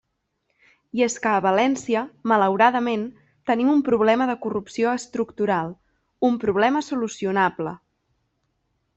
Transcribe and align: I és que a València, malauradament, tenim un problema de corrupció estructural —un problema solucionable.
I 0.99 1.03
és 1.07 1.15
que 1.25 1.31
a 1.31 1.41
València, 1.45 1.99
malauradament, 2.31 3.03
tenim 3.49 3.69
un 3.73 3.83
problema 3.89 4.27
de 4.29 4.35
corrupció 4.45 4.93
estructural 5.01 5.69
—un 6.29 6.39
problema 6.45 6.81
solucionable. 6.87 7.75